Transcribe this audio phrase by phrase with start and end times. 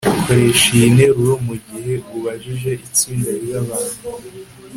[0.25, 3.95] koresha iyi nteruro mugihe ubajije itsinda ryabantu